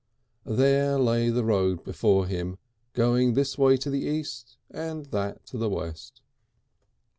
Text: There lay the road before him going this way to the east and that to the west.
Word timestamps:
There 0.47 0.97
lay 0.97 1.29
the 1.29 1.43
road 1.43 1.83
before 1.83 2.25
him 2.25 2.57
going 2.93 3.35
this 3.35 3.55
way 3.55 3.77
to 3.77 3.89
the 3.91 4.01
east 4.01 4.57
and 4.71 5.05
that 5.11 5.45
to 5.45 5.59
the 5.59 5.69
west. 5.69 6.23